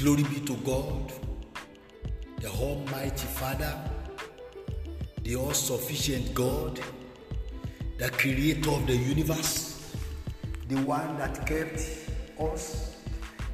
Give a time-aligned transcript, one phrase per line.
[0.00, 1.12] Glory be to God,
[2.40, 3.78] the Almighty Father,
[5.22, 6.80] the all sufficient God,
[7.98, 9.94] the creator of the universe,
[10.68, 11.80] the one that kept
[12.40, 12.96] us,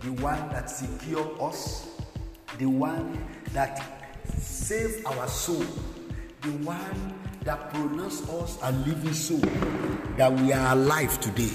[0.03, 1.89] the one that secured us,
[2.59, 3.83] the one that
[4.39, 5.67] saved our soul,
[6.43, 9.41] the one that pronounced us a living soul,
[10.17, 11.51] that we are alive today.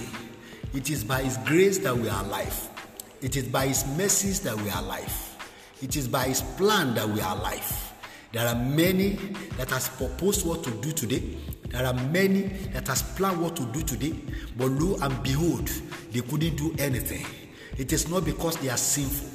[0.73, 2.70] It is by His grace that we are alive.
[3.21, 5.37] It is by His mercies that we are alive.
[5.81, 7.93] It is by His plan that we are alive.
[8.31, 9.13] There are many
[9.57, 11.37] that has proposed what to do today.
[11.69, 14.13] There are many that has planned what to do today,
[14.57, 15.69] but lo and behold,
[16.11, 17.25] they couldn't do anything.
[17.77, 19.29] It is not because they are sinful.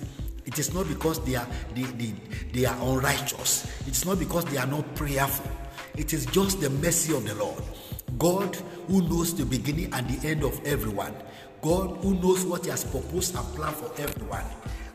[0.44, 2.14] It is not because they are they, they,
[2.52, 3.66] they are unrighteous.
[3.86, 5.50] It's not because they are not prayerful.
[5.96, 7.62] It is just the mercy of the Lord.
[8.18, 8.56] God
[8.86, 11.14] who knows the beginning and the end of everyone.
[11.60, 14.44] God who knows what He has proposed and planned for everyone.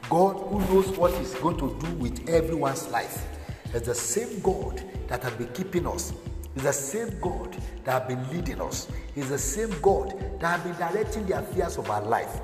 [0.09, 3.27] God who knows what He's going to do with everyone's life.
[3.73, 6.13] It's the same God that has been keeping us.
[6.55, 8.87] It's the same God that has been leading us.
[9.15, 12.41] It's the same God that has been directing the affairs of our life.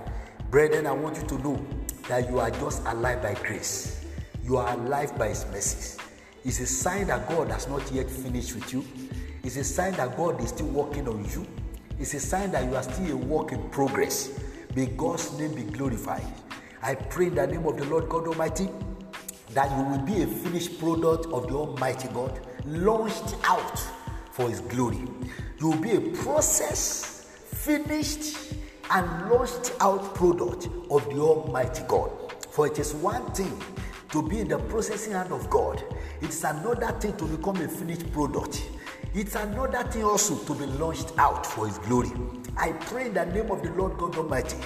[0.52, 1.66] Brethren, I want you to know
[2.08, 4.06] that you are just alive by grace.
[4.44, 5.98] You are alive by His mercies.
[6.46, 8.86] It's a sign that God has not yet finished with you.
[9.48, 11.48] It's a sign that God is still working on you.
[11.98, 14.38] It's a sign that you are still a work in progress.
[14.76, 16.28] May God's name be glorified.
[16.84, 18.68] I pray in the name of the Lord God Almighty
[19.52, 23.80] that you will be a finished product of the Almighty God, launched out
[24.34, 25.08] for His glory.
[25.62, 28.54] You will be a process, finished,
[28.92, 32.12] and launched out product of the Almighty God.
[32.50, 33.58] For it is one thing
[34.12, 35.82] to be in the processing hand of God,
[36.20, 38.62] it's another thing to become a finished product.
[39.18, 42.12] It's another thing also to be launched out for His glory.
[42.56, 44.58] I pray in the name of the Lord God Almighty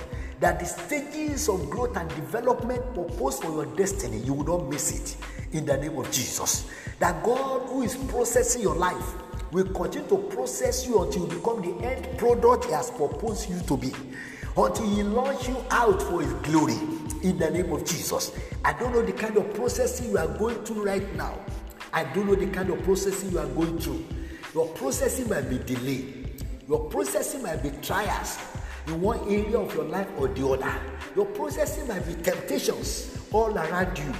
[0.42, 4.92] that the stages of growth and development proposed for your destiny, you will not miss
[4.92, 6.70] it in the name of Jesus.
[7.00, 9.14] That God who is processing your life
[9.54, 13.58] will continue to process you until you become the end product He has proposed you
[13.62, 13.94] to be.
[14.58, 16.76] Until He launch you out for His glory
[17.24, 18.34] in the name of Jesus.
[18.66, 21.40] I don't know the kind of processing you are going through right now.
[21.94, 24.04] I don't know the kind of processing you are going through.
[24.54, 26.44] Your processing might be delayed.
[26.68, 28.38] Your processing might be trials
[28.88, 30.74] in one area of your life or the other.
[31.16, 34.14] Your processing might be temptations all around you,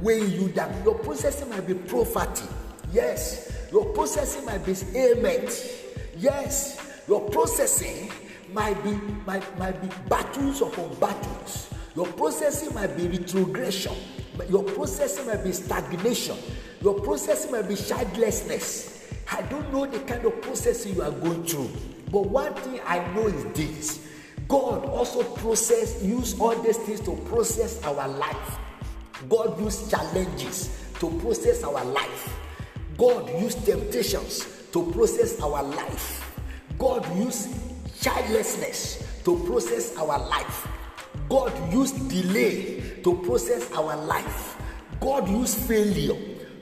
[0.00, 0.72] weighing you down.
[0.82, 2.46] Your processing might be poverty.
[2.90, 3.68] Yes.
[3.70, 5.50] Your processing might be ailment.
[6.16, 7.02] Yes.
[7.06, 8.10] Your processing
[8.54, 8.92] might be
[9.26, 11.68] might, might be battles upon battles.
[11.94, 13.94] Your processing might be retrogression.
[14.48, 16.36] Your processing might be stagnation.
[16.80, 18.95] Your processing might be childlessness.
[19.30, 21.70] I don't know the kind of process you are going through.
[22.10, 24.06] But one thing I know is this
[24.48, 28.58] God also process, use all these things to process our life.
[29.28, 30.70] God use challenges
[31.00, 32.38] to process our life.
[32.96, 36.22] God use temptations to process our life.
[36.78, 37.48] God use
[38.00, 40.68] childlessness to process our life.
[41.28, 44.56] God use delay to process our life.
[45.00, 46.16] God use failure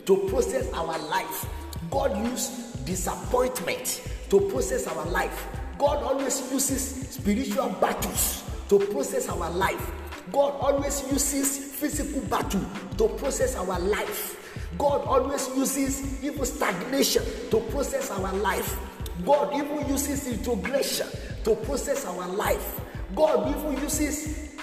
[0.06, 1.46] to process our life.
[1.94, 2.48] God use
[2.84, 5.46] disappointment to process our life.
[5.78, 9.92] God always uses spiritual battles to process our life.
[10.32, 12.64] God always uses physical battle
[12.98, 14.58] to process our life.
[14.76, 17.22] God always uses even stagnation
[17.52, 18.76] to process our life.
[19.24, 21.06] God even uses retrogression
[21.44, 22.80] to process our life.
[23.14, 24.53] God even uses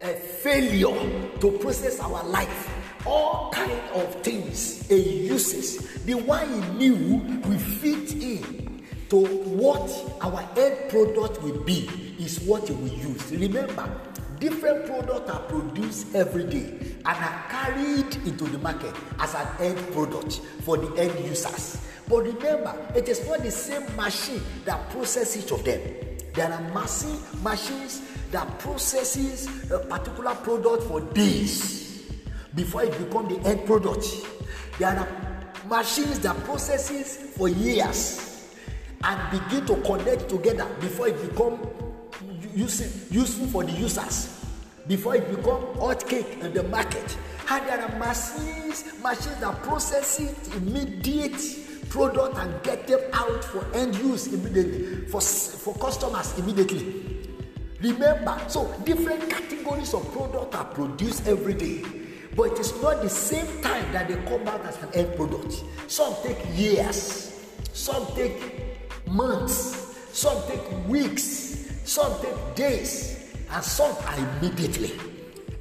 [0.00, 2.70] a failure to process our life.
[3.06, 6.02] All kind of things he uses.
[6.04, 11.88] The one he knew will fit in to what our end product will be
[12.18, 13.32] is what will use.
[13.32, 14.00] Remember
[14.38, 19.92] different products are produced every day and are carried into the market as an end
[19.92, 21.84] product for the end users.
[22.08, 25.80] But remember it is not the same machine that process each of them.
[26.34, 32.12] There are machine machines that processes a particular product for days
[32.54, 34.06] before it become the end product.
[34.78, 35.08] There are
[35.68, 38.54] machines that processes for years
[39.04, 41.58] and begin to connect together before it become
[42.54, 44.34] using useful for the users
[44.86, 47.16] before it become hot cake in the market.
[47.50, 51.40] And there are machines machines that process it immediate
[51.88, 57.07] product and get them out for end use immediately for for customers immediately
[57.80, 61.82] remember so different categories of product are produced every day
[62.36, 65.64] but it is not the same time that they come out as an end product
[65.86, 68.64] some take years some take
[69.06, 74.92] months some take weeks some take days and some are immediately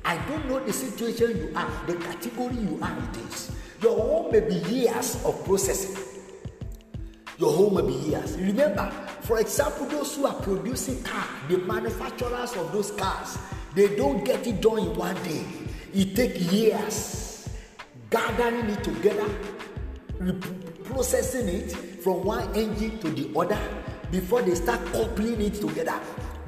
[0.07, 3.51] I don't know the situation you are, the category you are in it is.
[3.81, 6.16] Your home may be years of processing.
[7.37, 8.35] Your home may be years.
[8.37, 8.89] Remember,
[9.21, 13.37] for example, those who are producing cars, the manufacturers of those cars,
[13.75, 15.45] they don't get it done in one day.
[15.93, 17.49] It takes years
[18.09, 19.29] gathering it together,
[20.85, 23.59] processing it from one engine to the other
[24.11, 25.99] before they start coupling it together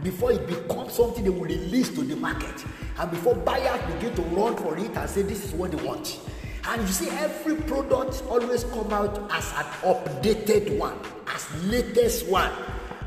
[0.04, 2.64] before it becomes something they will release to the market
[2.98, 6.20] and before buyers begin to run for it and say this is what they want
[6.70, 12.52] and you see every product always come out as an updated one as latest one.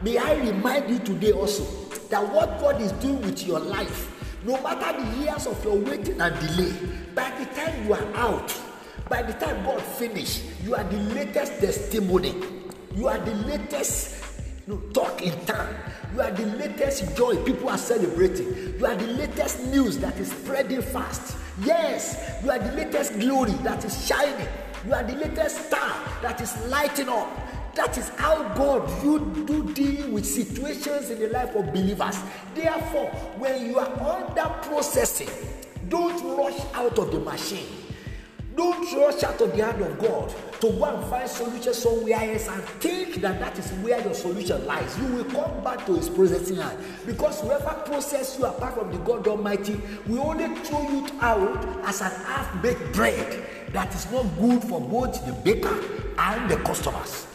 [0.03, 1.65] May i remind you today also
[2.11, 4.09] that what god is doing with your life
[4.45, 6.73] no matter the years of your waiting and delay
[7.15, 8.53] by the time you are out
[9.09, 12.35] by the time god finish you are the latest testimony.
[12.95, 14.22] You are the latest
[14.67, 15.75] know, talk in tongue
[16.15, 18.79] you are the latest joy people are celebrating.
[18.79, 21.39] You are the latest news that is spreading fast.
[21.65, 24.49] Yes, you are the latest glory that is shining.
[24.87, 27.31] You are the latest star that is lighting up.
[27.75, 32.19] That is how God you do deal with situations in the life of believers.
[32.55, 33.07] Therefore,
[33.39, 35.31] when you are under processing,
[35.89, 37.82] don't rush out of the machine.
[38.57, 42.49] Don't rush out of the hand of God to go and find solution somewhere else
[42.49, 44.99] and think that that is where your solution lies.
[44.99, 48.99] You will come back to His processing hand because whoever process you apart from the
[48.99, 54.63] God Almighty will only throw you out as an half-baked bread that is not good
[54.65, 55.81] for both the baker
[56.19, 57.27] and the customers.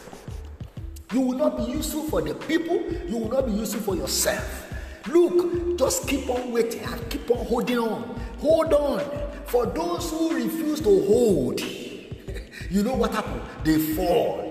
[1.13, 2.81] You will not be useful for the people.
[3.07, 4.65] You will not be useful for yourself.
[5.07, 8.19] Look, just keep on waiting and keep on holding on.
[8.39, 9.26] Hold on.
[9.47, 11.61] For those who refuse to hold,
[12.69, 13.41] you know what happened?
[13.63, 14.43] They fall.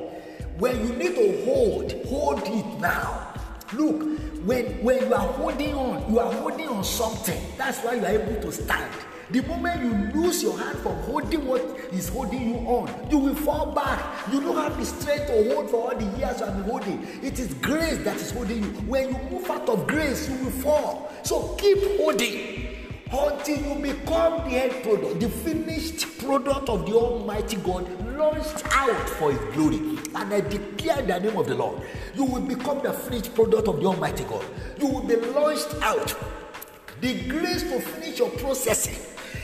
[0.58, 3.34] When you need to hold, hold it now.
[3.75, 4.02] Look,
[4.46, 7.38] when, when you are holding on, you are holding on something.
[7.58, 8.90] That's why you are able to stand.
[9.32, 11.60] The moment you lose your hand from holding what
[11.92, 14.32] is holding you on, you will fall back.
[14.32, 17.06] You don't have the strength to hold for all the years you have been holding.
[17.22, 18.70] It is grace that is holding you.
[18.88, 21.12] When you move out of grace, you will fall.
[21.22, 22.65] So keep holding
[23.12, 29.08] until you become the end product, the finished product of the Almighty God, launched out
[29.11, 29.79] for His glory.
[30.14, 31.82] And I declare the name of the Lord,
[32.14, 34.44] you will become the finished product of the Almighty God.
[34.79, 36.14] You will be launched out.
[37.00, 38.97] The grace to finish your processing.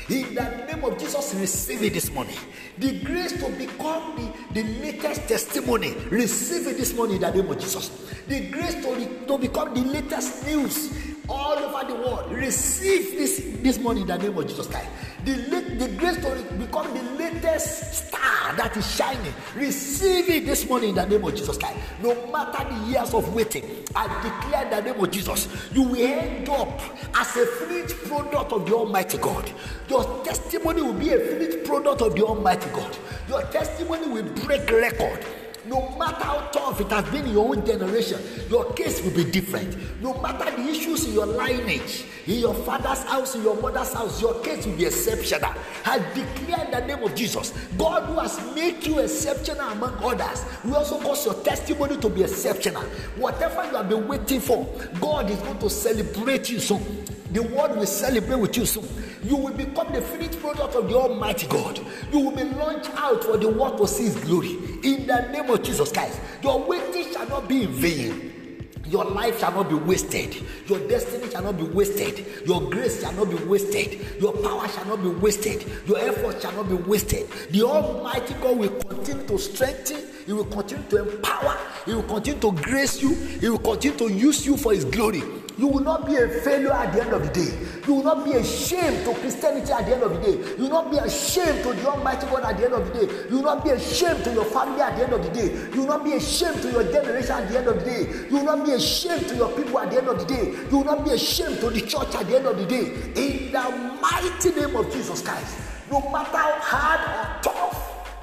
[0.08, 2.36] In the name of Jesus, receive it this morning.
[2.78, 7.50] The grace to become the, the latest testimony, receive it this morning in the name
[7.50, 7.90] of Jesus.
[8.26, 13.78] The grace to, to become the latest news all over the world receive this this
[13.78, 14.88] morning in the name of Jesus Christ.
[15.24, 15.34] The,
[15.78, 19.32] the grace to become the latest star that is shining.
[19.54, 21.78] Receive it this morning in the name of Jesus Christ.
[22.02, 23.64] No matter the years of waiting,
[23.94, 26.80] I declare in the name of Jesus, you will end up
[27.14, 29.50] as a finished product of the Almighty God.
[29.88, 32.96] Your testimony will be a finished product of the Almighty God.
[33.28, 35.24] Your testimony will break record
[35.66, 38.20] no matter how tough it has been in your own generation,
[38.50, 39.76] your case will be different.
[40.02, 44.20] No matter the issues in your lineage, in your father's house, in your mother's house,
[44.20, 45.52] your case will be exceptional.
[45.84, 50.44] I declare in the name of Jesus, God who has made you exceptional among others,
[50.64, 52.82] will also cause your testimony to be exceptional.
[53.16, 54.66] Whatever you have been waiting for,
[55.00, 57.04] God is going to celebrate you soon.
[57.32, 58.86] The world will celebrate with you soon.
[59.32, 61.80] You will become the finished product of the Almighty God.
[62.12, 64.58] You will be launched out for the world to see His glory.
[64.82, 68.68] In the name of Jesus Christ, your waiting shall not be in vain.
[68.84, 70.36] Your life shall not be wasted.
[70.66, 72.46] Your destiny shall not be wasted.
[72.46, 74.20] Your grace shall not be wasted.
[74.20, 75.64] Your power shall not be wasted.
[75.86, 77.26] Your effort shall not be wasted.
[77.52, 80.11] The Almighty God will continue to strengthen.
[80.26, 81.58] He will continue to empower.
[81.84, 83.14] He will continue to grace you.
[83.14, 85.22] He will continue to use you for His glory.
[85.58, 87.58] You will not be a failure at the end of the day.
[87.86, 90.56] You will not be ashamed to Christianity at the end of the day.
[90.56, 93.12] You will not be ashamed to the Almighty God at the end of the day.
[93.28, 95.52] You will not be ashamed to your family at the end of the day.
[95.74, 98.28] You will not be ashamed to your generation at the end of the day.
[98.30, 100.50] You will not be ashamed to your people at the end of the day.
[100.70, 102.86] You will not be ashamed to the church at the end of the day.
[103.14, 105.58] In the mighty name of Jesus Christ,
[105.90, 107.00] no matter how hard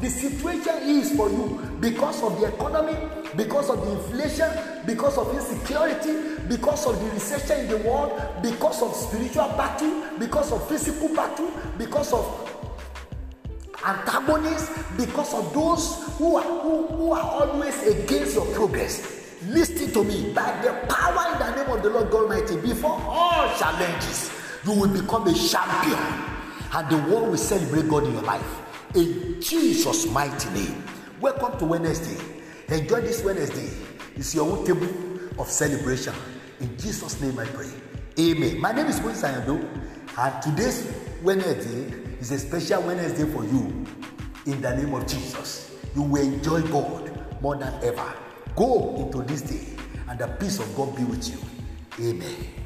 [0.01, 2.97] the situation is for you because of the economy,
[3.35, 4.49] because of the inflation,
[4.85, 10.51] because of insecurity, because of the recession in the world, because of spiritual battle, because
[10.51, 12.25] of physical battle, because of
[13.85, 19.37] antagonists, because of those who are, who, who are always against your progress.
[19.47, 20.33] Listen to me.
[20.33, 24.31] By the power in the name of the Lord God Almighty, before all challenges,
[24.65, 25.99] you will become a champion,
[26.73, 30.83] and the world will celebrate God in your life in Jesus' mighty name.
[31.19, 32.21] Welcome to Wednesday.
[32.69, 33.69] Enjoy this Wednesday.
[34.15, 34.87] It's your own table
[35.39, 36.13] of celebration.
[36.59, 37.69] In Jesus' name I pray.
[38.19, 38.59] Amen.
[38.59, 39.63] My name is Queen Sayando.
[40.17, 40.91] And today's
[41.23, 43.85] Wednesday is a special Wednesday for you.
[44.45, 48.13] In the name of Jesus, you will enjoy God more than ever.
[48.55, 49.67] Go into this day,
[50.09, 52.09] and the peace of God be with you.
[52.09, 52.58] Amen.